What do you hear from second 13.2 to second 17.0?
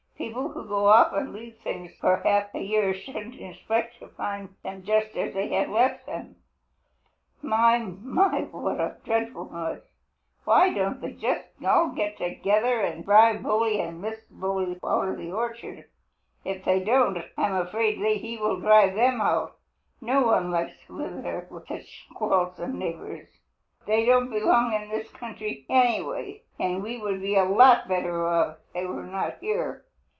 Bully and Mrs. Bully out of the Old Orchard? If they